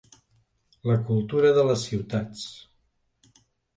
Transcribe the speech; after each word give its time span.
La 0.91 0.95
cultura 1.09 1.53
de 1.59 1.67
les 1.67 1.85
ciutats. 1.91 2.47